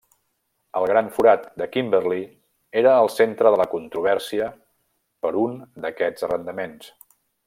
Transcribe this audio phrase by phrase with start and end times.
[0.79, 2.23] El gran forat de Kimberley
[2.81, 4.49] era al centre de la controvèrsia
[5.27, 6.91] per un d'aquests arrendaments.